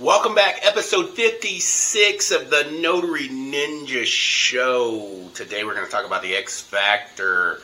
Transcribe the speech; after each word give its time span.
Welcome 0.00 0.34
back, 0.34 0.64
episode 0.64 1.10
56 1.10 2.30
of 2.30 2.48
the 2.48 2.78
Notary 2.80 3.28
Ninja 3.28 4.06
Show. 4.06 5.28
Today 5.34 5.64
we're 5.64 5.74
going 5.74 5.84
to 5.84 5.92
talk 5.92 6.06
about 6.06 6.22
the 6.22 6.34
X 6.34 6.62
Factor. 6.62 7.60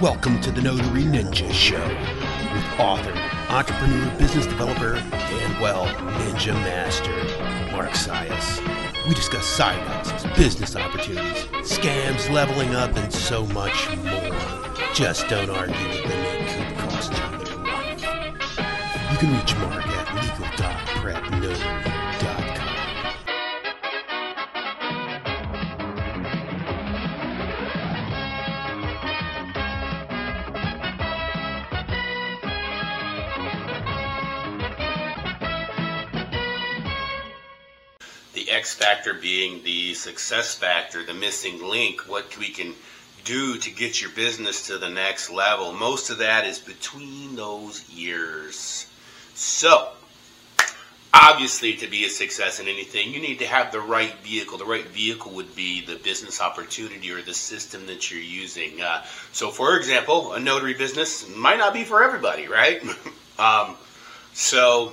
Welcome 0.00 0.40
to 0.40 0.50
the 0.50 0.60
Notary 0.62 1.04
Ninja 1.04 1.50
Show 1.52 2.19
author, 2.78 3.12
entrepreneur, 3.48 4.10
business 4.18 4.46
developer, 4.46 4.94
and 4.94 5.60
well, 5.60 5.86
ninja 6.18 6.54
master, 6.54 7.12
Mark 7.72 7.90
Sias. 7.90 8.60
We 9.08 9.14
discuss 9.14 9.46
side 9.46 9.78
hustles, 9.80 10.36
business 10.36 10.76
opportunities, 10.76 11.44
scams, 11.62 12.30
leveling 12.30 12.74
up, 12.74 12.96
and 12.96 13.12
so 13.12 13.46
much 13.46 13.88
more. 13.96 14.36
Just 14.94 15.28
don't 15.28 15.50
argue 15.50 15.88
with 15.88 16.02
the 16.02 16.08
net 16.08 16.68
could 16.68 16.78
cost 16.78 17.12
you 17.12 17.18
your 17.18 17.64
life. 17.64 18.02
You 19.10 19.18
can 19.18 19.36
reach 19.36 19.56
Mark 19.56 19.86
at 19.86 20.14
legal.prepnotary.com. 20.14 21.79
X 38.50 38.74
Factor 38.74 39.14
being 39.14 39.62
the 39.62 39.94
success 39.94 40.54
factor, 40.54 41.04
the 41.04 41.14
missing 41.14 41.62
link, 41.62 42.02
what 42.08 42.36
we 42.36 42.50
can 42.50 42.74
do 43.24 43.56
to 43.58 43.70
get 43.70 44.00
your 44.00 44.10
business 44.10 44.66
to 44.66 44.78
the 44.78 44.88
next 44.88 45.30
level. 45.30 45.72
Most 45.72 46.10
of 46.10 46.18
that 46.18 46.46
is 46.46 46.58
between 46.58 47.36
those 47.36 47.88
years. 47.90 48.86
So, 49.34 49.90
obviously 51.12 51.74
to 51.74 51.86
be 51.88 52.04
a 52.04 52.08
success 52.08 52.60
in 52.60 52.68
anything 52.68 53.12
you 53.12 53.20
need 53.20 53.38
to 53.40 53.46
have 53.46 53.72
the 53.72 53.80
right 53.80 54.14
vehicle 54.18 54.56
the 54.58 54.64
right 54.64 54.86
vehicle 54.86 55.32
would 55.32 55.54
be 55.56 55.84
the 55.84 55.96
business 55.96 56.40
opportunity 56.40 57.10
or 57.10 57.20
the 57.22 57.34
system 57.34 57.84
that 57.86 58.10
you're 58.10 58.20
using 58.20 58.80
uh, 58.80 59.02
so 59.32 59.50
for 59.50 59.76
example 59.76 60.32
a 60.34 60.40
notary 60.40 60.74
business 60.74 61.28
might 61.34 61.58
not 61.58 61.72
be 61.72 61.82
for 61.82 62.02
everybody 62.02 62.46
right 62.46 62.80
um, 63.38 63.74
so 64.34 64.92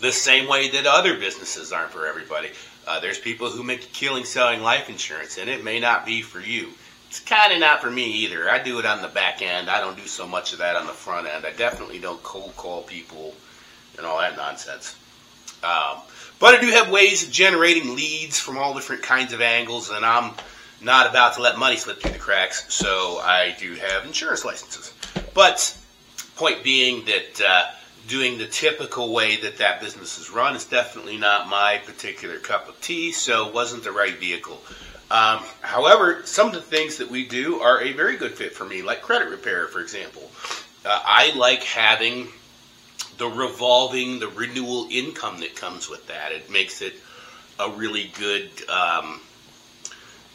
the 0.00 0.12
same 0.12 0.48
way 0.48 0.68
that 0.70 0.86
other 0.86 1.18
businesses 1.18 1.72
aren't 1.72 1.90
for 1.90 2.06
everybody. 2.06 2.50
Uh, 2.86 3.00
there's 3.00 3.18
people 3.18 3.48
who 3.50 3.62
make 3.62 3.84
a 3.84 3.88
killing 3.88 4.24
selling 4.24 4.62
life 4.62 4.88
insurance 4.88 5.38
and 5.38 5.48
it 5.48 5.64
may 5.64 5.80
not 5.80 6.04
be 6.04 6.22
for 6.22 6.40
you. 6.40 6.70
It's 7.08 7.20
kind 7.20 7.52
of 7.52 7.60
not 7.60 7.80
for 7.80 7.90
me 7.90 8.04
either. 8.04 8.50
I 8.50 8.62
do 8.62 8.78
it 8.78 8.86
on 8.86 9.00
the 9.00 9.08
back 9.08 9.40
end. 9.40 9.70
I 9.70 9.80
don't 9.80 9.96
do 9.96 10.06
so 10.06 10.26
much 10.26 10.52
of 10.52 10.58
that 10.58 10.76
on 10.76 10.86
the 10.86 10.92
front 10.92 11.26
end. 11.26 11.46
I 11.46 11.52
definitely 11.52 11.98
don't 11.98 12.22
cold 12.22 12.56
call 12.56 12.82
people 12.82 13.34
and 13.96 14.04
all 14.04 14.18
that 14.18 14.36
nonsense. 14.36 14.96
Um, 15.62 15.98
but 16.40 16.54
I 16.54 16.60
do 16.60 16.66
have 16.68 16.90
ways 16.90 17.24
of 17.24 17.30
generating 17.30 17.94
leads 17.94 18.38
from 18.38 18.58
all 18.58 18.74
different 18.74 19.02
kinds 19.02 19.32
of 19.32 19.40
angles, 19.40 19.90
and 19.90 20.04
I'm 20.04 20.32
not 20.82 21.08
about 21.08 21.34
to 21.34 21.42
let 21.42 21.56
money 21.56 21.76
slip 21.76 22.00
through 22.00 22.12
the 22.12 22.18
cracks, 22.18 22.72
so 22.74 23.18
I 23.22 23.56
do 23.58 23.74
have 23.74 24.04
insurance 24.04 24.44
licenses. 24.44 24.92
But 25.32 25.74
point 26.36 26.62
being 26.62 27.04
that 27.06 27.40
uh, 27.40 27.70
doing 28.08 28.38
the 28.38 28.46
typical 28.46 29.12
way 29.12 29.36
that 29.36 29.58
that 29.58 29.80
business 29.80 30.18
is 30.18 30.30
run 30.30 30.54
is 30.56 30.64
definitely 30.64 31.16
not 31.16 31.48
my 31.48 31.80
particular 31.84 32.38
cup 32.38 32.68
of 32.68 32.80
tea, 32.80 33.12
so 33.12 33.48
it 33.48 33.54
wasn't 33.54 33.82
the 33.84 33.92
right 33.92 34.18
vehicle. 34.18 34.60
Um, 35.10 35.40
however, 35.60 36.22
some 36.24 36.48
of 36.48 36.54
the 36.54 36.60
things 36.60 36.96
that 36.96 37.10
we 37.10 37.26
do 37.26 37.60
are 37.60 37.80
a 37.82 37.92
very 37.92 38.16
good 38.16 38.32
fit 38.32 38.52
for 38.52 38.64
me, 38.64 38.82
like 38.82 39.02
credit 39.02 39.28
repair, 39.28 39.68
for 39.68 39.80
example. 39.80 40.30
Uh, 40.84 41.00
I 41.04 41.32
like 41.36 41.62
having 41.62 42.28
the 43.18 43.28
revolving, 43.28 44.18
the 44.18 44.28
renewal 44.28 44.88
income 44.90 45.40
that 45.40 45.54
comes 45.54 45.88
with 45.88 46.06
that. 46.08 46.32
It 46.32 46.50
makes 46.50 46.82
it 46.82 46.94
a 47.58 47.70
really 47.70 48.10
good, 48.18 48.50
um, 48.68 49.20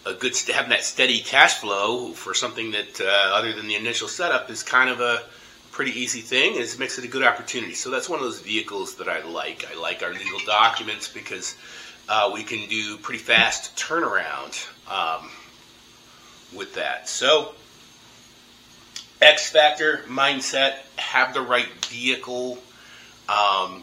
a 0.06 0.13
good 0.13 0.35
having 0.53 0.69
that 0.69 0.84
steady 0.84 1.19
cash 1.19 1.56
flow 1.56 2.13
for 2.13 2.34
something 2.34 2.72
that, 2.72 3.02
uh, 3.02 3.35
other 3.35 3.53
than 3.53 3.68
the 3.68 3.75
initial 3.75 4.08
setup, 4.08 4.50
is 4.50 4.63
kind 4.63 4.90
of 4.90 5.02
a 5.02 5.24
pretty 5.79 5.97
easy 5.97 6.19
thing. 6.19 6.56
It 6.57 6.78
makes 6.78 6.97
it 7.00 7.06
a 7.06 7.07
good 7.07 7.23
opportunity. 7.23 7.73
So 7.73 7.90
that's 7.90 8.09
one 8.09 8.19
of 8.19 8.25
those 8.25 8.41
vehicles 8.41 8.95
that 8.95 9.07
I 9.07 9.23
like. 9.23 9.66
I 9.72 9.79
like 9.79 10.03
our 10.03 10.12
legal 10.12 10.40
documents 10.45 11.07
because 11.07 11.56
uh, 12.09 12.29
we 12.34 12.44
can 12.44 12.67
do 12.67 12.97
pretty 12.97 13.23
fast 13.23 13.78
turnaround 13.78 14.67
um, 14.91 15.29
with 16.53 16.75
that. 16.75 17.07
So. 17.07 17.53
X 19.22 19.51
factor 19.53 20.01
mindset, 20.09 20.79
have 20.97 21.34
the 21.34 21.41
right 21.41 21.67
vehicle, 21.85 22.57
um, 23.29 23.81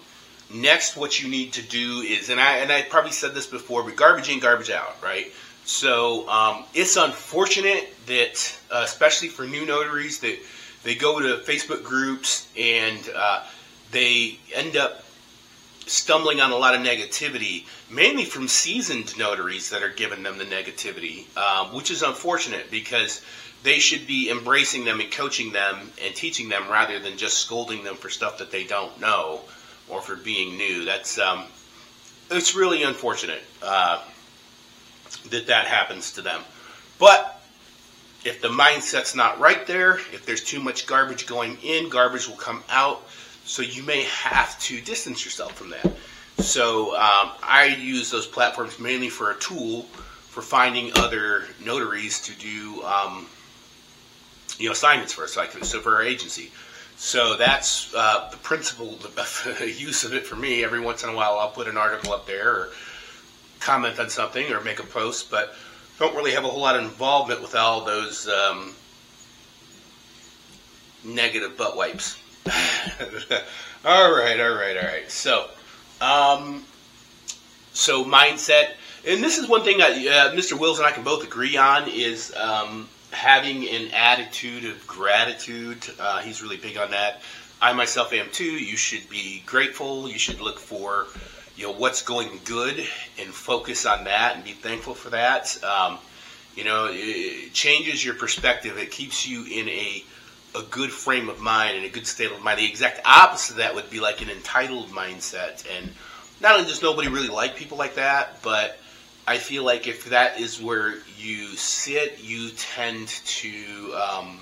next, 0.52 0.98
what 0.98 1.22
you 1.22 1.30
need 1.30 1.54
to 1.54 1.62
do 1.62 2.00
is, 2.00 2.28
and 2.28 2.38
I 2.38 2.58
and 2.58 2.70
I 2.70 2.82
probably 2.82 3.12
said 3.12 3.34
this 3.34 3.46
before, 3.46 3.82
but 3.82 3.96
garbage 3.96 4.28
in, 4.28 4.38
garbage 4.38 4.70
out, 4.70 4.96
right? 5.02 5.32
So 5.64 6.28
um, 6.28 6.64
it's 6.74 6.96
unfortunate 6.96 7.94
that, 8.06 8.58
uh, 8.70 8.82
especially 8.84 9.28
for 9.28 9.46
new 9.46 9.64
notaries, 9.64 10.20
that 10.20 10.38
they 10.86 10.94
go 10.94 11.18
to 11.18 11.42
Facebook 11.42 11.82
groups 11.82 12.46
and 12.56 13.10
uh, 13.12 13.42
they 13.90 14.38
end 14.54 14.76
up 14.76 15.02
stumbling 15.86 16.40
on 16.40 16.52
a 16.52 16.56
lot 16.56 16.76
of 16.76 16.80
negativity, 16.80 17.64
mainly 17.90 18.24
from 18.24 18.46
seasoned 18.46 19.18
notaries 19.18 19.70
that 19.70 19.82
are 19.82 19.88
giving 19.88 20.22
them 20.22 20.38
the 20.38 20.44
negativity, 20.44 21.26
um, 21.36 21.74
which 21.74 21.90
is 21.90 22.04
unfortunate 22.04 22.70
because 22.70 23.20
they 23.64 23.80
should 23.80 24.06
be 24.06 24.30
embracing 24.30 24.84
them 24.84 25.00
and 25.00 25.10
coaching 25.10 25.50
them 25.50 25.90
and 26.04 26.14
teaching 26.14 26.48
them 26.48 26.68
rather 26.70 27.00
than 27.00 27.16
just 27.16 27.38
scolding 27.38 27.82
them 27.82 27.96
for 27.96 28.08
stuff 28.08 28.38
that 28.38 28.52
they 28.52 28.62
don't 28.62 29.00
know 29.00 29.40
or 29.88 30.00
for 30.00 30.14
being 30.14 30.56
new. 30.56 30.84
That's 30.84 31.18
um, 31.18 31.46
it's 32.30 32.54
really 32.54 32.84
unfortunate 32.84 33.42
uh, 33.60 34.04
that 35.30 35.48
that 35.48 35.66
happens 35.66 36.12
to 36.12 36.22
them. 36.22 36.42
But 37.00 37.35
if 38.26 38.42
the 38.42 38.48
mindset's 38.48 39.14
not 39.14 39.38
right 39.38 39.66
there, 39.68 39.98
if 40.12 40.26
there's 40.26 40.42
too 40.42 40.60
much 40.60 40.86
garbage 40.86 41.26
going 41.26 41.56
in, 41.62 41.88
garbage 41.88 42.28
will 42.28 42.36
come 42.36 42.62
out. 42.68 43.06
So 43.44 43.62
you 43.62 43.84
may 43.84 44.02
have 44.02 44.58
to 44.62 44.80
distance 44.80 45.24
yourself 45.24 45.52
from 45.52 45.70
that. 45.70 45.92
So 46.38 46.96
um, 46.96 47.30
I 47.42 47.76
use 47.80 48.10
those 48.10 48.26
platforms 48.26 48.80
mainly 48.80 49.08
for 49.08 49.30
a 49.30 49.36
tool 49.36 49.82
for 49.82 50.42
finding 50.42 50.90
other 50.96 51.44
notaries 51.64 52.20
to 52.22 52.32
do 52.34 52.82
um, 52.82 53.26
you 54.58 54.66
know 54.66 54.72
assignments 54.72 55.12
for 55.12 55.22
us. 55.22 55.36
Like 55.36 55.52
so 55.64 55.80
for 55.80 55.94
our 55.94 56.02
agency. 56.02 56.50
So 56.96 57.36
that's 57.36 57.94
uh, 57.94 58.28
the 58.32 58.38
principal 58.38 58.96
the 58.96 59.72
use 59.78 60.02
of 60.02 60.14
it 60.14 60.26
for 60.26 60.34
me. 60.34 60.64
Every 60.64 60.80
once 60.80 61.04
in 61.04 61.10
a 61.10 61.14
while, 61.14 61.38
I'll 61.38 61.50
put 61.50 61.68
an 61.68 61.76
article 61.76 62.12
up 62.12 62.26
there 62.26 62.50
or 62.50 62.68
comment 63.60 64.00
on 64.00 64.10
something 64.10 64.52
or 64.52 64.60
make 64.62 64.80
a 64.80 64.86
post, 64.86 65.30
but 65.30 65.54
don't 65.98 66.14
really 66.14 66.32
have 66.32 66.44
a 66.44 66.48
whole 66.48 66.60
lot 66.60 66.76
of 66.76 66.82
involvement 66.82 67.40
with 67.40 67.54
all 67.54 67.84
those 67.84 68.28
um, 68.28 68.74
negative 71.04 71.56
butt 71.56 71.76
wipes. 71.76 72.18
all 73.84 74.12
right, 74.12 74.40
all 74.40 74.54
right, 74.54 74.76
all 74.76 74.84
right. 74.84 75.10
So, 75.10 75.48
um, 76.00 76.64
so 77.72 78.04
mindset, 78.04 78.72
and 79.06 79.22
this 79.22 79.38
is 79.38 79.48
one 79.48 79.62
thing 79.62 79.78
that 79.78 79.92
uh, 79.92 80.34
Mr. 80.34 80.58
Wills 80.58 80.78
and 80.78 80.86
I 80.86 80.92
can 80.92 81.04
both 81.04 81.24
agree 81.24 81.56
on 81.56 81.88
is 81.88 82.34
um, 82.36 82.88
having 83.10 83.68
an 83.68 83.90
attitude 83.92 84.64
of 84.64 84.86
gratitude. 84.86 85.86
Uh, 85.98 86.20
he's 86.20 86.42
really 86.42 86.56
big 86.56 86.76
on 86.76 86.90
that. 86.90 87.22
I 87.60 87.72
myself 87.72 88.12
am 88.12 88.28
too. 88.30 88.44
You 88.44 88.76
should 88.76 89.08
be 89.08 89.42
grateful. 89.46 90.08
You 90.08 90.18
should 90.18 90.40
look 90.40 90.58
for, 90.58 91.06
you 91.56 91.64
know, 91.64 91.72
what's 91.72 92.02
going 92.02 92.40
good 92.44 92.78
and 93.18 93.28
focus 93.28 93.86
on 93.86 94.04
that 94.04 94.36
and 94.36 94.44
be 94.44 94.52
thankful 94.52 94.94
for 94.94 95.10
that. 95.10 95.62
Um, 95.64 95.98
you 96.54 96.64
know, 96.64 96.88
it 96.90 97.52
changes 97.52 98.04
your 98.04 98.14
perspective. 98.14 98.78
It 98.78 98.90
keeps 98.90 99.26
you 99.26 99.44
in 99.44 99.68
a 99.68 100.04
a 100.54 100.62
good 100.70 100.90
frame 100.90 101.28
of 101.28 101.38
mind 101.38 101.76
and 101.76 101.84
a 101.84 101.88
good 101.88 102.06
state 102.06 102.32
of 102.32 102.42
mind. 102.42 102.58
The 102.58 102.64
exact 102.64 103.00
opposite 103.04 103.52
of 103.52 103.56
that 103.58 103.74
would 103.74 103.90
be 103.90 104.00
like 104.00 104.22
an 104.22 104.30
entitled 104.30 104.88
mindset. 104.88 105.66
And 105.76 105.90
not 106.40 106.54
only 106.54 106.66
does 106.66 106.82
nobody 106.82 107.08
really 107.08 107.28
like 107.28 107.56
people 107.56 107.76
like 107.76 107.96
that, 107.96 108.42
but 108.42 108.78
I 109.26 109.38
feel 109.38 109.64
like 109.64 109.86
if 109.86 110.08
that 110.10 110.40
is 110.40 110.60
where 110.60 110.94
you 111.18 111.48
sit, 111.56 112.22
you 112.22 112.50
tend 112.50 113.08
to 113.08 113.94
um, 113.94 114.40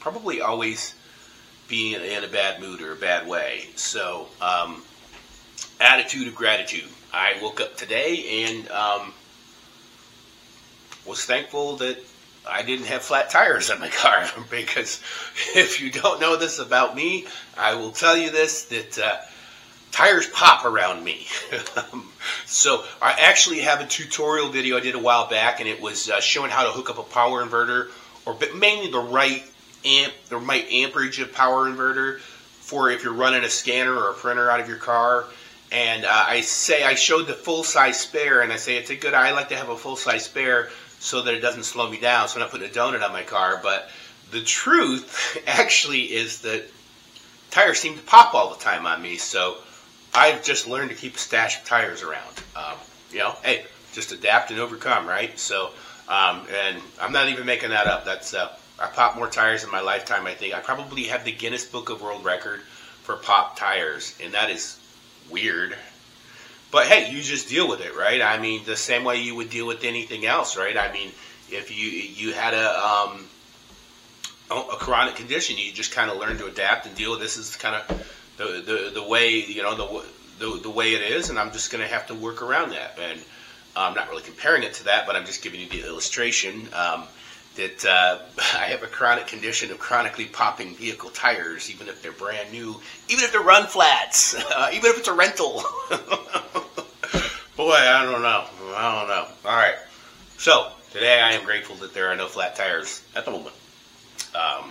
probably 0.00 0.40
always 0.40 0.94
be 1.68 1.94
in, 1.94 2.24
a 2.24 2.28
bad 2.28 2.60
mood 2.60 2.80
or 2.80 2.92
a 2.92 2.96
bad 2.96 3.26
way. 3.26 3.66
So, 3.76 4.28
um, 4.40 4.82
attitude 5.80 6.28
of 6.28 6.34
gratitude. 6.34 6.88
I 7.12 7.36
woke 7.42 7.60
up 7.60 7.76
today 7.76 8.44
and 8.44 8.70
um, 8.70 9.12
was 11.06 11.24
thankful 11.24 11.76
that 11.76 11.98
I 12.48 12.62
didn't 12.62 12.86
have 12.86 13.02
flat 13.02 13.30
tires 13.30 13.70
on 13.70 13.80
my 13.80 13.88
car 13.88 14.28
because 14.50 15.00
if 15.54 15.80
you 15.80 15.90
don't 15.90 16.20
know 16.20 16.36
this 16.36 16.58
about 16.58 16.94
me, 16.94 17.26
I 17.56 17.74
will 17.74 17.90
tell 17.90 18.16
you 18.16 18.30
this 18.30 18.64
that 18.66 18.98
uh, 18.98 19.16
tires 19.92 20.28
pop 20.28 20.64
around 20.64 21.02
me. 21.02 21.26
so 22.46 22.84
I 23.00 23.12
actually 23.18 23.60
have 23.60 23.80
a 23.80 23.86
tutorial 23.86 24.48
video 24.48 24.76
I 24.76 24.80
did 24.80 24.94
a 24.94 24.98
while 24.98 25.28
back, 25.28 25.60
and 25.60 25.68
it 25.68 25.80
was 25.80 26.10
uh, 26.10 26.20
showing 26.20 26.50
how 26.50 26.64
to 26.64 26.70
hook 26.70 26.90
up 26.90 26.98
a 26.98 27.02
power 27.02 27.44
inverter, 27.44 27.90
or 28.24 28.36
mainly 28.54 28.90
the 28.90 29.00
right 29.00 29.42
amp, 29.84 30.12
the 30.28 30.36
right 30.36 30.66
amperage 30.70 31.18
of 31.18 31.32
power 31.32 31.66
inverter 31.66 32.20
for 32.20 32.90
if 32.90 33.04
you're 33.04 33.12
running 33.14 33.44
a 33.44 33.48
scanner 33.48 33.94
or 33.94 34.10
a 34.10 34.14
printer 34.14 34.50
out 34.50 34.60
of 34.60 34.68
your 34.68 34.78
car. 34.78 35.26
And 35.72 36.04
uh, 36.04 36.24
I 36.28 36.42
say 36.42 36.84
I 36.84 36.94
showed 36.94 37.26
the 37.26 37.34
full 37.34 37.64
size 37.64 38.00
spare, 38.00 38.40
and 38.40 38.52
I 38.52 38.56
say 38.56 38.76
it's 38.76 38.90
a 38.90 38.96
good. 38.96 39.14
I 39.14 39.32
like 39.32 39.48
to 39.48 39.56
have 39.56 39.68
a 39.68 39.76
full 39.76 39.96
size 39.96 40.24
spare 40.24 40.70
so 41.00 41.22
that 41.22 41.34
it 41.34 41.40
doesn't 41.40 41.64
slow 41.64 41.90
me 41.90 41.98
down. 41.98 42.28
So 42.28 42.36
I'm 42.36 42.40
not 42.40 42.50
putting 42.50 42.68
a 42.68 42.72
donut 42.72 43.02
on 43.02 43.12
my 43.12 43.22
car. 43.22 43.60
But 43.62 43.88
the 44.30 44.42
truth 44.42 45.38
actually 45.46 46.02
is 46.02 46.42
that 46.42 46.64
tires 47.50 47.78
seem 47.78 47.96
to 47.96 48.02
pop 48.02 48.34
all 48.34 48.50
the 48.50 48.62
time 48.62 48.86
on 48.86 49.02
me. 49.02 49.16
So 49.16 49.56
I've 50.14 50.42
just 50.44 50.66
learned 50.66 50.90
to 50.90 50.96
keep 50.96 51.16
a 51.16 51.18
stash 51.18 51.58
of 51.58 51.64
tires 51.64 52.02
around. 52.02 52.42
Um, 52.54 52.76
you 53.10 53.18
know, 53.18 53.34
hey, 53.42 53.66
just 53.92 54.12
adapt 54.12 54.50
and 54.50 54.60
overcome, 54.60 55.06
right? 55.06 55.38
So, 55.38 55.70
um, 56.08 56.46
and 56.52 56.80
I'm 57.00 57.12
not 57.12 57.28
even 57.28 57.46
making 57.46 57.70
that 57.70 57.86
up. 57.86 58.04
That's 58.04 58.34
uh, 58.34 58.54
I 58.78 58.86
popped 58.86 59.16
more 59.16 59.28
tires 59.28 59.64
in 59.64 59.70
my 59.70 59.80
lifetime. 59.80 60.26
I 60.26 60.34
think 60.34 60.54
I 60.54 60.60
probably 60.60 61.04
have 61.04 61.24
the 61.24 61.32
Guinness 61.32 61.64
Book 61.64 61.88
of 61.88 62.02
World 62.02 62.24
Record 62.24 62.60
for 63.02 63.16
pop 63.16 63.58
tires, 63.58 64.16
and 64.22 64.34
that 64.34 64.50
is 64.50 64.78
weird. 65.30 65.76
But 66.70 66.86
hey, 66.86 67.10
you 67.10 67.22
just 67.22 67.48
deal 67.48 67.68
with 67.68 67.80
it, 67.80 67.96
right? 67.96 68.20
I 68.20 68.38
mean, 68.38 68.64
the 68.64 68.76
same 68.76 69.04
way 69.04 69.20
you 69.20 69.34
would 69.36 69.50
deal 69.50 69.66
with 69.66 69.84
anything 69.84 70.26
else, 70.26 70.56
right? 70.56 70.76
I 70.76 70.92
mean, 70.92 71.12
if 71.50 71.70
you 71.70 71.88
you 71.88 72.32
had 72.34 72.54
a 72.54 72.84
um, 72.84 73.28
a 74.50 74.76
chronic 74.76 75.14
condition, 75.14 75.56
you 75.58 75.72
just 75.72 75.92
kind 75.92 76.10
of 76.10 76.18
learn 76.18 76.38
to 76.38 76.46
adapt 76.46 76.86
and 76.86 76.94
deal 76.94 77.12
with 77.12 77.20
this. 77.20 77.36
Is 77.36 77.56
kind 77.56 77.76
of 77.76 78.06
the, 78.36 78.44
the 78.60 78.90
the 78.94 79.02
way 79.02 79.30
you 79.30 79.62
know 79.62 79.74
the 79.74 80.04
the, 80.38 80.60
the 80.60 80.70
way 80.70 80.94
it 80.94 81.02
is, 81.02 81.30
and 81.30 81.38
I'm 81.38 81.52
just 81.52 81.70
going 81.70 81.82
to 81.82 81.88
have 81.88 82.06
to 82.08 82.14
work 82.14 82.42
around 82.42 82.70
that. 82.70 82.98
And 83.00 83.20
I'm 83.74 83.94
not 83.94 84.08
really 84.08 84.22
comparing 84.22 84.62
it 84.62 84.74
to 84.74 84.84
that, 84.84 85.06
but 85.06 85.16
I'm 85.16 85.24
just 85.24 85.42
giving 85.42 85.60
you 85.60 85.68
the 85.68 85.86
illustration. 85.86 86.68
Um, 86.72 87.04
that 87.56 87.84
uh, 87.84 88.18
I 88.54 88.66
have 88.66 88.82
a 88.82 88.86
chronic 88.86 89.26
condition 89.26 89.70
of 89.70 89.78
chronically 89.78 90.26
popping 90.26 90.74
vehicle 90.74 91.10
tires, 91.10 91.70
even 91.70 91.88
if 91.88 92.02
they're 92.02 92.12
brand 92.12 92.52
new, 92.52 92.80
even 93.08 93.24
if 93.24 93.32
they're 93.32 93.40
run 93.40 93.66
flats, 93.66 94.34
uh, 94.56 94.70
even 94.72 94.90
if 94.90 94.98
it's 94.98 95.08
a 95.08 95.14
rental. 95.14 95.62
Boy, 97.56 97.72
I 97.72 98.04
don't 98.04 98.22
know. 98.22 98.44
I 98.74 98.98
don't 98.98 99.08
know. 99.08 99.26
All 99.44 99.56
right. 99.56 99.76
So 100.38 100.70
today 100.92 101.20
I 101.20 101.32
am 101.32 101.44
grateful 101.44 101.76
that 101.76 101.94
there 101.94 102.08
are 102.08 102.16
no 102.16 102.26
flat 102.26 102.56
tires 102.56 103.02
at 103.14 103.24
the 103.24 103.30
moment. 103.30 103.54
Um, 104.34 104.70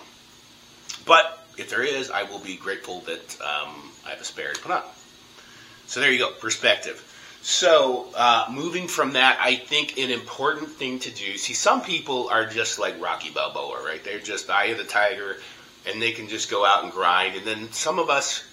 but 1.05 1.45
if 1.57 1.69
there 1.69 1.83
is, 1.83 2.11
I 2.11 2.23
will 2.23 2.39
be 2.39 2.55
grateful 2.57 2.99
that 3.01 3.41
um, 3.41 3.91
I 4.05 4.11
have 4.11 4.21
a 4.21 4.23
spare 4.23 4.53
to 4.53 4.61
put 4.61 4.71
on. 4.71 4.83
So 5.87 5.99
there 5.99 6.11
you 6.11 6.19
go, 6.19 6.31
perspective. 6.31 7.03
So, 7.47 8.07
uh, 8.15 8.47
moving 8.51 8.87
from 8.87 9.13
that, 9.13 9.37
I 9.39 9.55
think 9.55 9.99
an 9.99 10.09
important 10.09 10.67
thing 10.67 10.97
to 10.97 11.11
do. 11.11 11.37
See, 11.37 11.53
some 11.53 11.79
people 11.79 12.27
are 12.29 12.47
just 12.47 12.79
like 12.79 12.99
Rocky 12.99 13.29
Balboa, 13.29 13.85
right? 13.85 14.03
They're 14.03 14.17
just 14.17 14.49
eye 14.49 14.65
of 14.65 14.79
the 14.79 14.83
tiger, 14.83 15.37
and 15.85 16.01
they 16.01 16.11
can 16.11 16.27
just 16.27 16.49
go 16.49 16.65
out 16.65 16.83
and 16.83 16.91
grind. 16.91 17.35
And 17.35 17.45
then 17.45 17.71
some 17.71 17.99
of 17.99 18.09
us, 18.09 18.43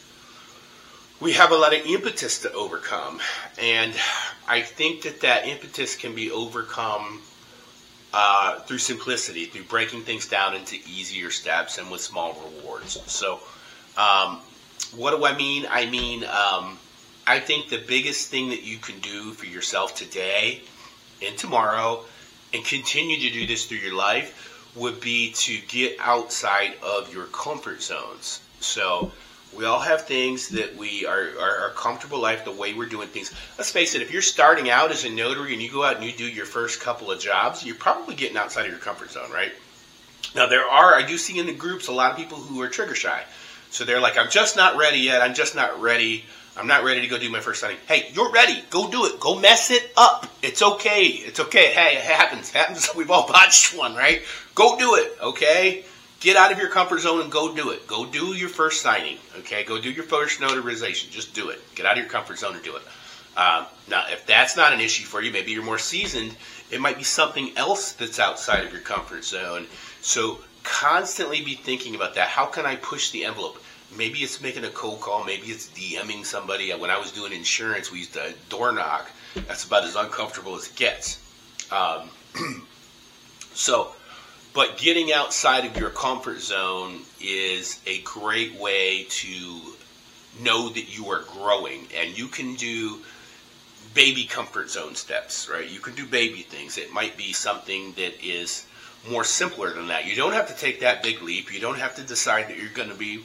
we 1.20 1.32
have 1.32 1.52
a 1.52 1.56
lot 1.56 1.72
of 1.72 1.86
impetus 1.86 2.40
to 2.40 2.52
overcome, 2.52 3.18
and 3.58 3.94
I 4.46 4.60
think 4.60 5.04
that 5.04 5.22
that 5.22 5.48
impetus 5.48 5.96
can 5.96 6.14
be 6.14 6.30
overcome 6.30 7.22
uh, 8.12 8.60
through 8.60 8.76
simplicity, 8.76 9.46
through 9.46 9.64
breaking 9.64 10.02
things 10.02 10.28
down 10.28 10.54
into 10.54 10.76
easier 10.86 11.30
steps 11.30 11.78
and 11.78 11.90
with 11.90 12.02
small 12.02 12.34
rewards. 12.34 13.00
So, 13.10 13.40
um, 13.96 14.40
what 14.94 15.16
do 15.16 15.24
I 15.24 15.34
mean? 15.34 15.66
I 15.70 15.86
mean. 15.86 16.24
Um, 16.24 16.78
I 17.26 17.38
think 17.38 17.69
the 17.69 17.78
biggest 17.78 18.30
thing 18.30 18.50
that 18.50 18.64
you 18.64 18.78
can 18.78 18.98
do 18.98 19.32
for 19.32 19.46
yourself 19.46 19.94
today 19.94 20.60
and 21.24 21.36
tomorrow 21.38 22.04
and 22.52 22.64
continue 22.64 23.16
to 23.16 23.30
do 23.30 23.46
this 23.46 23.66
through 23.66 23.78
your 23.78 23.94
life 23.94 24.70
would 24.74 25.00
be 25.00 25.32
to 25.32 25.58
get 25.69 25.96
outside 26.00 26.72
of 26.82 27.12
your 27.12 27.26
comfort 27.26 27.80
zones. 27.82 28.40
So 28.60 29.12
we 29.54 29.66
all 29.66 29.80
have 29.80 30.06
things 30.06 30.48
that 30.48 30.74
we 30.76 31.06
are, 31.06 31.28
are, 31.38 31.58
are 31.58 31.70
comfortable 31.76 32.19
life, 32.19 32.44
the 32.44 32.50
way 32.50 32.74
we're 32.74 32.86
doing 32.86 33.08
things. 33.08 33.32
Let's 33.58 33.70
face 33.70 33.94
it, 33.94 34.02
if 34.02 34.10
you're 34.10 34.22
starting 34.22 34.70
out 34.70 34.90
as 34.90 35.04
a 35.04 35.10
notary 35.10 35.52
and 35.52 35.62
you 35.62 35.70
go 35.70 35.84
out 35.84 35.96
and 35.96 36.04
you 36.04 36.12
do 36.12 36.26
your 36.26 36.46
first 36.46 36.80
couple 36.80 37.10
of 37.10 37.20
jobs, 37.20 37.64
you're 37.64 37.76
probably 37.76 38.14
getting 38.14 38.36
outside 38.36 38.64
of 38.64 38.70
your 38.70 38.80
comfort 38.80 39.10
zone, 39.10 39.30
right? 39.30 39.52
Now 40.34 40.46
there 40.46 40.64
are, 40.64 40.94
I 40.94 41.06
do 41.06 41.18
see 41.18 41.38
in 41.38 41.46
the 41.46 41.54
groups 41.54 41.88
a 41.88 41.92
lot 41.92 42.12
of 42.12 42.16
people 42.16 42.38
who 42.38 42.60
are 42.62 42.68
trigger 42.68 42.94
shy. 42.94 43.22
So 43.72 43.86
they're 43.86 44.00
like, 44.00 44.19
I'm 44.19 44.30
just 44.30 44.54
not 44.54 44.76
ready 44.76 44.98
yet. 44.98 45.22
I'm 45.22 45.32
just 45.32 45.56
not 45.56 45.80
ready. 45.80 46.24
I'm 46.58 46.66
not 46.66 46.84
ready 46.84 47.00
to 47.00 47.06
go 47.06 47.19
do 47.19 47.30
my 47.30 47.40
first 47.40 47.62
signing. 47.62 47.78
Hey, 47.88 48.10
you're 48.12 48.30
ready. 48.30 48.62
Go 48.69 48.90
do 48.90 49.06
it. 49.06 49.19
Go 49.19 49.38
mess 49.38 49.70
it 49.70 49.90
up. 49.96 50.26
It's 50.42 50.60
okay. 50.60 51.04
It's 51.04 51.40
okay. 51.40 51.72
Hey, 51.72 51.96
it 51.96 52.02
happens. 52.02 52.50
It 52.50 52.56
happens. 52.56 52.90
We've 52.96 53.10
all 53.10 53.26
botched 53.26 53.76
one, 53.76 53.96
right? 53.96 54.22
Go 54.54 54.78
do 54.78 54.96
it. 54.96 55.16
Okay. 55.22 55.84
Get 56.20 56.36
out 56.36 56.52
of 56.52 56.58
your 56.58 56.69
comfort 56.69 57.00
zone 57.00 57.22
and 57.22 57.32
go 57.32 57.54
do 57.54 57.70
it. 57.70 57.86
Go 57.86 58.04
do 58.04 58.34
your 58.34 58.50
first 58.50 58.82
signing. 58.82 59.16
Okay. 59.38 59.64
Go 59.64 59.80
do 59.80 59.90
your 59.90 60.04
first 60.04 60.38
notarization. 60.38 61.10
Just 61.10 61.32
do 61.32 61.48
it. 61.48 61.58
Get 61.75 61.86
out 61.86 61.92
of 61.92 61.98
your 61.98 62.10
comfort 62.10 62.38
zone 62.38 62.54
and 62.54 62.62
do 62.62 62.76
it. 62.76 62.82
Um, 63.38 63.64
now, 63.88 64.04
if 64.10 64.26
that's 64.26 64.54
not 64.54 64.75
an 64.75 64.80
issue 64.80 65.06
for 65.06 65.22
you, 65.22 65.32
maybe 65.32 65.52
you're 65.52 65.64
more 65.64 65.78
seasoned. 65.78 66.36
It 66.70 66.82
might 66.82 66.98
be 66.98 67.04
something 67.04 67.56
else 67.56 67.92
that's 67.92 68.18
outside 68.18 68.66
of 68.66 68.72
your 68.72 68.82
comfort 68.82 69.25
zone. 69.25 69.66
So 70.02 70.40
constantly 70.82 71.40
be 71.40 71.55
thinking 71.55 71.94
about 71.94 72.17
that. 72.17 72.26
How 72.26 72.44
can 72.44 72.67
I 72.67 72.75
push 72.75 73.12
the 73.12 73.25
envelope? 73.25 73.62
Maybe 73.96 74.19
it's 74.19 74.40
making 74.40 74.64
a 74.64 74.69
cold 74.69 75.00
call. 75.00 75.23
Maybe 75.23 75.46
it's 75.46 75.69
DMing 75.69 76.26
somebody. 76.26 76.73
When 76.73 76.90
I 76.90 76.99
was 76.99 77.12
doing 77.12 77.32
insurance, 77.32 77.93
we 77.93 77.99
used 77.99 78.14
to 78.14 78.34
door 78.49 78.73
knock. 78.73 79.08
That's 79.46 79.64
about 79.64 79.84
as 79.84 79.94
uncomfortable 79.94 80.56
as 80.56 80.67
it 80.67 80.75
gets. 80.75 81.20
Um, 81.70 82.11
so, 83.55 83.93
but 84.55 84.76
getting 84.76 85.12
outside 85.12 85.64
of 85.67 85.76
your 85.76 85.90
comfort 85.90 86.40
zone 86.40 87.02
is 87.20 87.81
a 87.87 88.00
great 88.00 88.58
way 88.58 89.05
to 89.05 89.61
know 90.40 90.69
that 90.69 90.99
you 90.99 91.11
are 91.11 91.23
growing, 91.28 91.87
and 91.96 92.19
you 92.19 92.26
can 92.26 92.56
do 92.56 92.99
baby 93.94 94.25
comfort 94.25 94.69
zone 94.69 94.96
steps, 94.96 95.49
right? 95.49 95.70
You 95.70 95.78
can 95.78 95.94
do 95.94 96.06
baby 96.06 96.40
things. 96.40 96.76
It 96.76 96.93
might 96.93 97.17
be 97.17 97.32
something 97.32 97.93
that 97.93 98.20
is 98.20 98.67
more 99.08 99.25
simpler 99.25 99.72
than 99.72 99.88
that. 99.88 100.06
You 100.06 100.16
don't 100.16 100.32
have 100.32 100.49
to 100.49 100.56
take 100.56 100.81
that 100.81 101.02
big 101.02 101.22
leap. 101.22 101.52
You 101.52 101.60
don't 101.60 101.78
have 101.78 101.96
to 101.96 102.02
decide 102.02 102.49
that 102.49 102.58
you're 102.58 102.70
going 102.70 102.88
to 102.90 102.94
be 102.94 103.25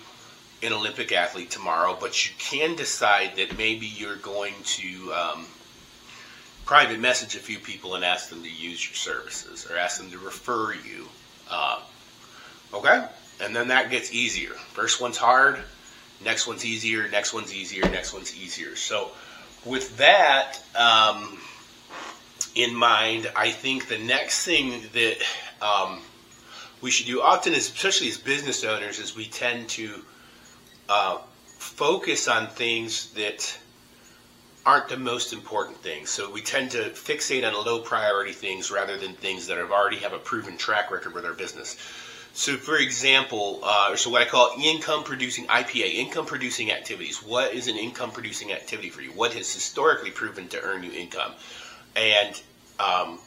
an 0.63 0.73
Olympic 0.73 1.11
athlete 1.11 1.51
tomorrow, 1.51 1.95
but 1.99 2.25
you 2.27 2.33
can 2.39 2.75
decide 2.75 3.35
that 3.35 3.57
maybe 3.57 3.85
you're 3.85 4.15
going 4.15 4.53
to 4.63 5.13
um, 5.13 5.45
private 6.65 6.99
message 6.99 7.35
a 7.35 7.39
few 7.39 7.59
people 7.59 7.95
and 7.95 8.03
ask 8.03 8.29
them 8.29 8.41
to 8.41 8.49
use 8.49 8.85
your 8.87 8.95
services 8.95 9.69
or 9.69 9.77
ask 9.77 9.99
them 9.99 10.09
to 10.11 10.17
refer 10.17 10.73
you. 10.73 11.07
Uh, 11.49 11.79
okay? 12.73 13.05
And 13.39 13.55
then 13.55 13.67
that 13.67 13.91
gets 13.91 14.11
easier. 14.13 14.49
First 14.73 14.99
one's 14.99 15.17
hard, 15.17 15.59
next 16.23 16.47
one's 16.47 16.65
easier, 16.65 17.07
next 17.09 17.33
one's 17.33 17.53
easier, 17.53 17.83
next 17.83 18.13
one's 18.13 18.35
easier. 18.35 18.75
So, 18.75 19.11
with 19.63 19.97
that 19.97 20.59
um, 20.75 21.39
in 22.55 22.73
mind, 22.73 23.31
I 23.35 23.51
think 23.51 23.87
the 23.87 23.99
next 23.99 24.43
thing 24.43 24.81
that 24.93 25.17
um, 25.61 26.01
we 26.81 26.91
should 26.91 27.07
do 27.07 27.21
often, 27.21 27.53
especially 27.53 28.09
as 28.09 28.17
business 28.17 28.63
owners, 28.63 28.99
is 28.99 29.15
we 29.15 29.25
tend 29.25 29.69
to 29.69 30.03
uh, 30.89 31.17
focus 31.57 32.27
on 32.27 32.47
things 32.47 33.11
that 33.11 33.57
aren't 34.65 34.89
the 34.89 34.97
most 34.97 35.31
important 35.31 35.77
things. 35.77 36.09
So 36.09 36.29
we 36.29 36.41
tend 36.41 36.71
to 36.71 36.89
fixate 36.89 37.47
on 37.47 37.53
low 37.65 37.79
priority 37.79 38.33
things 38.33 38.69
rather 38.69 38.97
than 38.97 39.13
things 39.13 39.47
that 39.47 39.57
have 39.57 39.71
already 39.71 39.97
have 39.97 40.13
a 40.13 40.19
proven 40.19 40.57
track 40.57 40.91
record 40.91 41.13
with 41.13 41.25
our 41.25 41.33
business. 41.33 41.77
So, 42.33 42.55
for 42.57 42.77
example, 42.77 43.61
uh, 43.63 43.95
so 43.95 44.11
what 44.11 44.21
I 44.21 44.25
call 44.25 44.53
income 44.61 45.03
producing 45.03 45.47
IPA, 45.47 45.95
income 45.95 46.25
producing 46.25 46.71
activities. 46.71 47.23
What 47.23 47.53
is 47.53 47.67
an 47.67 47.77
income 47.77 48.11
producing 48.11 48.51
activity 48.51 48.89
for 48.89 49.01
you? 49.01 49.11
What 49.11 49.33
has 49.33 49.51
historically 49.51 50.11
proven 50.11 50.47
to 50.49 50.61
earn 50.61 50.83
you 50.83 50.91
income? 50.91 51.31
And 51.95 52.39
um, 52.79 53.19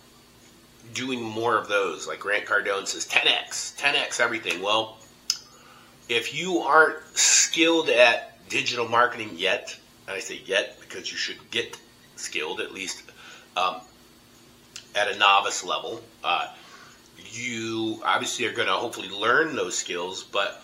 doing 0.95 1.23
more 1.23 1.57
of 1.57 1.69
those, 1.69 2.07
like 2.07 2.21
Grant 2.21 2.45
Cardone 2.45 2.87
says, 2.87 3.07
10x, 3.07 3.77
10x 3.77 4.21
everything. 4.21 4.63
Well, 4.63 4.99
if 6.09 6.35
you 6.35 6.59
aren't 6.59 6.99
skilled 7.17 7.89
at 7.89 8.49
digital 8.49 8.89
marketing 8.89 9.31
yet, 9.35 9.77
and 10.07 10.17
I 10.17 10.21
say 10.21 10.41
yet 10.45 10.79
because 10.81 11.11
you 11.11 11.17
should 11.17 11.39
get 11.51 11.79
skilled 12.17 12.61
at 12.61 12.73
least 12.73 13.03
um, 13.57 13.77
at 14.95 15.09
a 15.09 15.19
novice 15.19 15.65
level, 15.65 16.03
uh, 16.25 16.49
you 17.33 18.03
obviously 18.05 18.47
are 18.47 18.53
going 18.53 18.69
to 18.69 18.75
hopefully 18.75 19.09
learn 19.09 19.55
those 19.55 19.77
skills, 19.77 20.25
but 20.25 20.63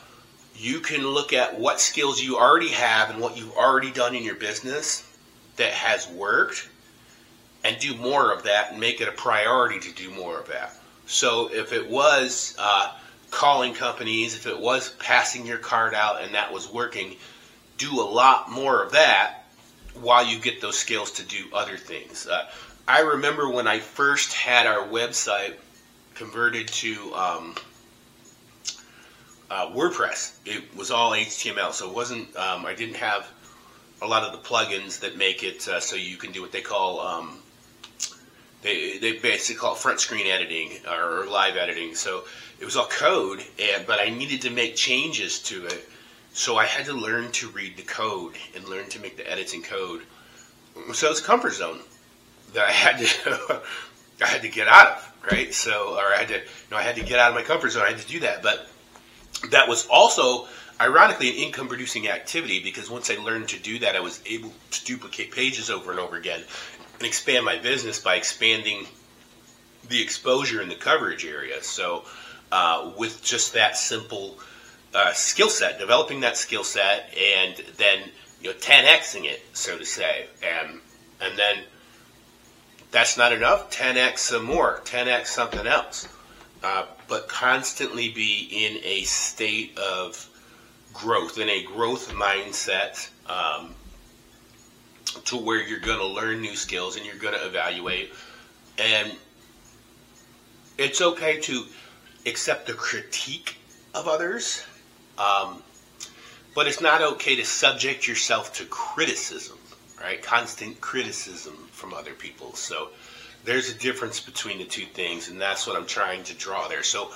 you 0.56 0.80
can 0.80 1.06
look 1.06 1.32
at 1.32 1.58
what 1.58 1.80
skills 1.80 2.20
you 2.20 2.36
already 2.38 2.70
have 2.70 3.10
and 3.10 3.20
what 3.20 3.36
you've 3.36 3.56
already 3.56 3.90
done 3.90 4.14
in 4.14 4.24
your 4.24 4.34
business 4.34 5.04
that 5.56 5.72
has 5.72 6.08
worked 6.08 6.68
and 7.66 7.78
do 7.80 7.96
more 7.96 8.32
of 8.32 8.44
that 8.44 8.70
and 8.70 8.80
make 8.80 9.00
it 9.00 9.08
a 9.08 9.12
priority 9.12 9.80
to 9.80 9.92
do 9.92 10.08
more 10.10 10.38
of 10.38 10.46
that. 10.48 10.72
So 11.06 11.52
if 11.52 11.72
it 11.72 11.90
was, 11.90 12.54
uh, 12.58 12.92
calling 13.32 13.74
companies, 13.74 14.34
if 14.36 14.46
it 14.46 14.58
was 14.58 14.90
passing 15.00 15.44
your 15.44 15.58
card 15.58 15.92
out 15.92 16.22
and 16.22 16.34
that 16.34 16.52
was 16.52 16.72
working, 16.72 17.16
do 17.76 18.00
a 18.00 18.02
lot 18.02 18.50
more 18.50 18.82
of 18.82 18.92
that 18.92 19.44
while 19.94 20.24
you 20.24 20.38
get 20.38 20.60
those 20.60 20.78
skills 20.78 21.10
to 21.12 21.24
do 21.24 21.44
other 21.52 21.76
things. 21.76 22.28
Uh, 22.28 22.46
I 22.86 23.00
remember 23.00 23.48
when 23.48 23.66
I 23.66 23.80
first 23.80 24.32
had 24.32 24.66
our 24.66 24.86
website 24.86 25.54
converted 26.14 26.68
to 26.68 27.14
um, 27.14 27.54
uh, 29.50 29.70
WordPress. 29.70 30.36
It 30.44 30.74
was 30.76 30.92
all 30.92 31.10
HTML, 31.12 31.72
so 31.72 31.88
it 31.88 31.94
wasn't. 31.94 32.34
Um, 32.36 32.64
I 32.64 32.74
didn't 32.74 32.96
have 32.96 33.28
a 34.02 34.06
lot 34.06 34.22
of 34.22 34.32
the 34.32 34.48
plugins 34.48 35.00
that 35.00 35.16
make 35.16 35.42
it 35.42 35.66
uh, 35.66 35.80
so 35.80 35.96
you 35.96 36.16
can 36.16 36.30
do 36.30 36.42
what 36.42 36.52
they 36.52 36.60
call 36.60 37.00
um, 37.00 37.38
they 38.62 38.98
they 38.98 39.12
basically 39.12 39.58
call 39.60 39.74
it 39.74 39.78
front 39.78 40.00
screen 40.00 40.26
editing 40.26 40.72
or 40.90 41.26
live 41.26 41.56
editing. 41.56 41.94
So 41.94 42.24
it 42.60 42.64
was 42.64 42.76
all 42.76 42.86
code, 42.86 43.44
and 43.58 43.86
but 43.86 44.00
I 44.00 44.08
needed 44.08 44.42
to 44.42 44.50
make 44.50 44.76
changes 44.76 45.40
to 45.44 45.66
it, 45.66 45.88
so 46.32 46.56
I 46.56 46.64
had 46.64 46.86
to 46.86 46.92
learn 46.92 47.30
to 47.32 47.48
read 47.48 47.76
the 47.76 47.82
code 47.82 48.34
and 48.54 48.66
learn 48.68 48.88
to 48.90 49.00
make 49.00 49.16
the 49.16 49.30
edits 49.30 49.54
in 49.54 49.62
code. 49.62 50.02
So 50.92 51.10
it's 51.10 51.20
a 51.20 51.24
comfort 51.24 51.54
zone 51.54 51.80
that 52.54 52.66
I 52.66 52.72
had 52.72 52.98
to 52.98 53.62
I 54.22 54.26
had 54.26 54.42
to 54.42 54.48
get 54.48 54.68
out 54.68 54.88
of, 54.88 55.12
right? 55.30 55.52
So 55.52 55.96
or 55.96 56.14
I 56.14 56.18
had 56.18 56.28
to 56.28 56.34
you 56.34 56.70
know 56.70 56.76
I 56.76 56.82
had 56.82 56.96
to 56.96 57.02
get 57.02 57.18
out 57.18 57.30
of 57.30 57.34
my 57.34 57.42
comfort 57.42 57.70
zone. 57.70 57.84
I 57.84 57.90
had 57.90 57.98
to 57.98 58.08
do 58.08 58.20
that, 58.20 58.42
but 58.42 58.68
that 59.50 59.68
was 59.68 59.86
also 59.86 60.48
ironically 60.80 61.30
an 61.30 61.36
income 61.36 61.68
producing 61.68 62.08
activity 62.08 62.62
because 62.62 62.90
once 62.90 63.10
I 63.10 63.16
learned 63.16 63.48
to 63.48 63.58
do 63.58 63.78
that, 63.80 63.96
I 63.96 64.00
was 64.00 64.20
able 64.26 64.52
to 64.70 64.84
duplicate 64.84 65.30
pages 65.30 65.70
over 65.70 65.90
and 65.90 66.00
over 66.00 66.16
again 66.16 66.42
and 66.98 67.06
expand 67.06 67.44
my 67.44 67.58
business 67.58 67.98
by 67.98 68.16
expanding 68.16 68.86
the 69.88 70.02
exposure 70.02 70.62
in 70.62 70.68
the 70.68 70.74
coverage 70.74 71.24
area. 71.24 71.62
So, 71.62 72.04
uh, 72.50 72.92
with 72.96 73.22
just 73.22 73.54
that 73.54 73.76
simple 73.76 74.38
uh, 74.94 75.12
skill 75.12 75.50
set, 75.50 75.78
developing 75.78 76.20
that 76.20 76.36
skill 76.36 76.64
set, 76.64 77.12
and 77.16 77.56
then 77.76 77.98
you 78.40 78.50
know 78.50 78.56
10xing 78.56 79.24
it, 79.24 79.42
so 79.52 79.76
to 79.78 79.84
say, 79.84 80.26
and 80.42 80.80
and 81.20 81.38
then 81.38 81.64
that's 82.90 83.16
not 83.16 83.32
enough. 83.32 83.70
10x 83.70 84.18
some 84.18 84.44
more, 84.44 84.80
10x 84.84 85.26
something 85.26 85.66
else, 85.66 86.08
uh, 86.62 86.86
but 87.08 87.28
constantly 87.28 88.08
be 88.08 88.48
in 88.50 88.80
a 88.84 89.02
state 89.02 89.76
of 89.78 90.28
growth, 90.94 91.38
in 91.38 91.48
a 91.48 91.62
growth 91.64 92.12
mindset. 92.12 93.08
Um, 93.28 93.74
to 95.24 95.36
where 95.36 95.60
you're 95.62 95.80
going 95.80 95.98
to 95.98 96.06
learn 96.06 96.40
new 96.40 96.56
skills 96.56 96.96
and 96.96 97.04
you're 97.04 97.16
going 97.16 97.34
to 97.34 97.46
evaluate. 97.46 98.12
And 98.78 99.12
it's 100.78 101.00
okay 101.00 101.40
to 101.40 101.64
accept 102.26 102.66
the 102.66 102.74
critique 102.74 103.56
of 103.94 104.08
others, 104.08 104.64
um, 105.18 105.62
but 106.54 106.66
it's 106.66 106.80
not 106.80 107.02
okay 107.02 107.36
to 107.36 107.44
subject 107.44 108.06
yourself 108.06 108.52
to 108.54 108.64
criticism, 108.66 109.58
right? 110.00 110.22
Constant 110.22 110.80
criticism 110.80 111.54
from 111.72 111.94
other 111.94 112.12
people. 112.12 112.54
So 112.54 112.90
there's 113.44 113.70
a 113.70 113.74
difference 113.74 114.20
between 114.20 114.58
the 114.58 114.64
two 114.64 114.84
things, 114.84 115.28
and 115.28 115.40
that's 115.40 115.66
what 115.66 115.76
I'm 115.76 115.86
trying 115.86 116.24
to 116.24 116.34
draw 116.34 116.68
there. 116.68 116.82
So, 116.82 117.10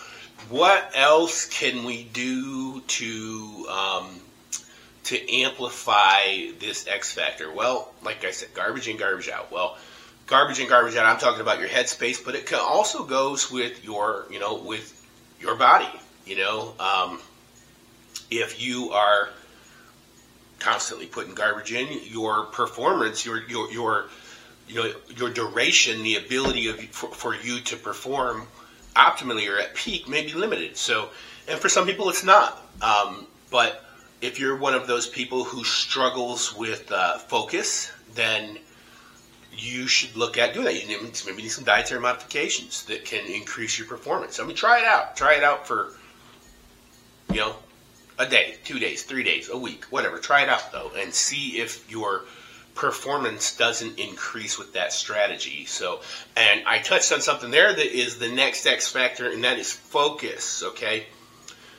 what 0.49 0.91
else 0.95 1.47
can 1.47 1.85
we 1.85 2.05
do 2.05 2.81
to 2.81 3.67
um, 3.69 4.21
to 5.11 5.33
amplify 5.33 6.53
this 6.61 6.87
X 6.87 7.13
factor? 7.13 7.53
Well, 7.53 7.93
like 8.03 8.25
I 8.25 8.31
said, 8.31 8.55
garbage 8.55 8.87
in, 8.87 8.97
garbage 8.97 9.29
out. 9.29 9.51
Well, 9.51 9.77
garbage 10.27 10.61
in, 10.61 10.69
garbage 10.69 10.95
out. 10.95 11.05
I'm 11.05 11.19
talking 11.19 11.41
about 11.41 11.59
your 11.59 11.69
headspace, 11.69 12.25
but 12.25 12.37
it 12.37 12.53
also 12.55 13.05
goes 13.05 13.51
with 13.51 13.85
your, 13.85 14.27
you 14.31 14.39
know, 14.39 14.55
with 14.63 14.97
your 15.41 15.57
body. 15.57 15.89
You 16.27 16.37
know, 16.37 16.75
um, 16.79 17.19
if 18.31 18.63
you 18.63 18.93
are 18.93 19.31
constantly 20.61 21.07
putting 21.07 21.35
garbage 21.35 21.73
in, 21.73 21.89
your 22.05 22.45
performance, 22.45 23.27
your 23.27 23.43
your 23.49 23.73
your 23.73 24.07
you 24.69 24.77
know 24.77 24.93
your 25.17 25.31
duration, 25.31 26.05
the 26.05 26.17
ability 26.17 26.69
of 26.69 26.79
for, 26.91 27.09
for 27.09 27.35
you 27.35 27.59
to 27.63 27.77
perform 27.77 28.47
optimally 28.95 29.53
or 29.53 29.59
at 29.59 29.75
peak 29.75 30.09
may 30.09 30.25
be 30.25 30.35
limited. 30.35 30.77
So, 30.77 31.09
and 31.49 31.59
for 31.59 31.69
some 31.69 31.85
people, 31.85 32.09
it's 32.11 32.23
not. 32.23 32.63
Um, 32.81 33.27
but 33.51 33.85
if 34.21 34.39
you're 34.39 34.57
one 34.57 34.75
of 34.75 34.87
those 34.87 35.07
people 35.07 35.45
who 35.45 35.65
struggles 35.65 36.55
with 36.55 36.91
uh, 36.93 37.19
focus, 37.19 37.91
then 38.15 38.59
you 39.53 39.87
should 39.87 40.17
look 40.17 40.39
at 40.39 40.55
doing 40.55 40.67
that. 40.67 40.81
You 40.81 40.89
need, 40.89 41.23
maybe 41.27 41.43
need 41.43 41.49
some 41.49 41.65
dietary 41.65 42.01
modifications 42.01 42.85
that 42.85 43.05
can 43.05 43.27
increase 43.27 43.79
your 43.79 43.89
performance. 43.89 44.39
I 44.39 44.45
mean, 44.45 44.57
try 44.57 44.81
it 44.81 44.85
out. 44.85 45.17
Try 45.17 45.35
it 45.35 45.45
out 45.45 45.67
for, 45.67 45.95
you 47.31 47.41
know, 47.41 47.57
a 48.19 48.27
day, 48.27 48.57
two 48.65 48.79
days, 48.79 49.03
three 49.03 49.23
days, 49.23 49.49
a 49.49 49.57
week, 49.57 49.85
whatever. 49.87 50.19
Try 50.19 50.43
it 50.43 50.49
out 50.49 50.71
though, 50.73 50.93
and 50.97 51.13
see 51.13 51.59
if 51.59 51.91
your 51.91 52.25
performance 52.75 53.57
doesn't 53.57 53.99
increase 53.99 54.59
with 54.59 54.75
that 54.75 54.93
strategy. 54.93 55.65
So, 55.65 56.01
and 56.37 56.63
I 56.67 56.79
touched 56.79 57.13
on 57.13 57.21
something 57.21 57.51
there 57.51 57.75
that 57.75 57.99
is 57.99 58.19
the 58.19 58.29
next 58.29 58.67
X 58.67 58.89
factor, 58.91 59.31
and 59.31 59.43
that 59.45 59.59
is 59.59 59.73
focus. 59.73 60.63
Okay, 60.63 61.07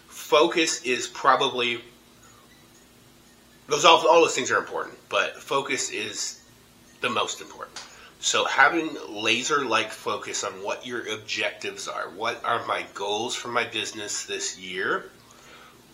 focus 0.07 0.83
is 0.83 1.07
probably 1.07 1.81
those 3.67 3.85
all, 3.85 4.05
all 4.07 4.21
those 4.21 4.35
things 4.35 4.51
are 4.51 4.57
important, 4.57 4.97
but 5.09 5.37
focus 5.37 5.91
is 5.91 6.39
the 7.01 7.09
most 7.09 7.41
important. 7.41 7.79
So 8.19 8.45
having 8.45 8.95
laser 9.09 9.65
like 9.65 9.91
focus 9.91 10.43
on 10.43 10.63
what 10.63 10.85
your 10.85 11.07
objectives 11.07 11.87
are. 11.87 12.09
What 12.09 12.43
are 12.45 12.65
my 12.67 12.85
goals 12.93 13.35
for 13.35 13.47
my 13.47 13.63
business 13.63 14.25
this 14.25 14.59
year? 14.59 15.09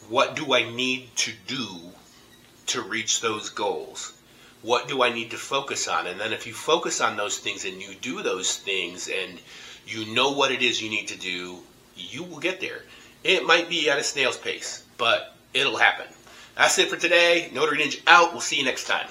What 0.10 0.36
do 0.36 0.54
I 0.54 0.70
need 0.70 1.16
to 1.18 1.32
do 1.48 1.68
to 2.68 2.82
reach 2.82 3.22
those 3.22 3.50
goals? 3.50 4.12
What 4.62 4.90
do 4.90 5.04
I 5.04 5.14
need 5.14 5.32
to 5.32 5.38
focus 5.38 5.88
on? 5.88 6.08
And 6.08 6.20
then 6.20 6.34
if 6.34 6.46
you 6.46 6.54
focus 6.54 7.00
on 7.00 7.16
those 7.16 7.38
things 7.38 7.64
and 7.64 7.82
you 7.82 7.96
do 8.02 8.22
those 8.22 8.58
things 8.58 9.08
and 9.08 9.40
you 9.86 10.14
know 10.14 10.32
what 10.32 10.52
it 10.52 10.62
is 10.62 10.82
you 10.82 10.90
need 10.90 11.08
to 11.08 11.18
do, 11.18 11.60
you 11.96 12.24
will 12.24 12.40
get 12.40 12.60
there. 12.60 12.82
It 13.24 13.46
might 13.46 13.70
be 13.70 13.90
at 13.90 14.00
a 14.00 14.04
snail's 14.04 14.38
pace, 14.38 14.84
but 14.98 15.34
it'll 15.54 15.78
happen. 15.78 16.08
That's 16.58 16.80
it 16.80 16.90
for 16.90 16.98
today. 16.98 17.52
Notary 17.54 17.78
Ninja 17.78 18.02
out. 18.08 18.32
We'll 18.32 18.42
see 18.42 18.58
you 18.58 18.66
next 18.66 18.86
time. 18.86 19.08